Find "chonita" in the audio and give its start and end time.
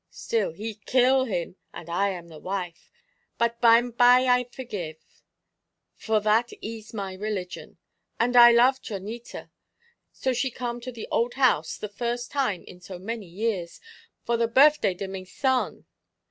8.81-9.51